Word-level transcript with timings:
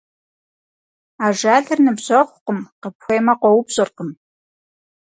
Ажалыр 1.25 1.79
ныбжьэгъукъым, 1.85 2.59
къыпхуеймэ, 2.81 3.33
къоупщӀыркъым. 3.41 4.09